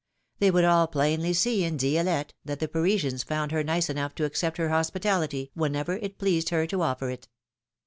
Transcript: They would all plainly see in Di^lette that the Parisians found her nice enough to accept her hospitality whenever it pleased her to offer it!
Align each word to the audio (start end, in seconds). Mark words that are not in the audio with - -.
They 0.39 0.49
would 0.49 0.63
all 0.65 0.87
plainly 0.87 1.31
see 1.31 1.63
in 1.63 1.77
Di^lette 1.77 2.31
that 2.43 2.59
the 2.59 2.67
Parisians 2.67 3.21
found 3.21 3.51
her 3.51 3.63
nice 3.63 3.87
enough 3.87 4.15
to 4.15 4.25
accept 4.25 4.57
her 4.57 4.69
hospitality 4.69 5.51
whenever 5.53 5.97
it 5.97 6.17
pleased 6.17 6.49
her 6.49 6.65
to 6.65 6.81
offer 6.81 7.11
it! 7.11 7.27